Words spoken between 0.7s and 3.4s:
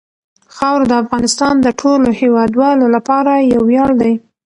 د افغانستان د ټولو هیوادوالو لپاره